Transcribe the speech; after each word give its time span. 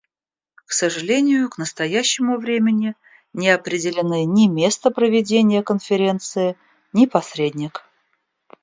К 0.65 0.71
сожалению, 0.71 1.47
к 1.51 1.59
настоящему 1.59 2.39
времени 2.39 2.95
не 3.33 3.49
определены 3.51 4.25
ни 4.25 4.47
место 4.47 4.89
проведения 4.89 5.61
Конференции, 5.61 6.57
ни 6.91 7.05
посредник. 7.05 7.83